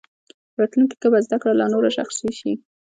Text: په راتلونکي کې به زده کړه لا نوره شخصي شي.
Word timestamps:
په 0.53 0.57
راتلونکي 0.61 0.95
کې 1.01 1.07
به 1.11 1.19
زده 1.25 1.37
کړه 1.41 1.53
لا 1.59 1.65
نوره 1.73 1.89
شخصي 1.97 2.29
شي. 2.39 2.51